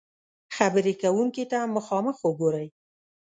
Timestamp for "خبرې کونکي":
0.53-1.43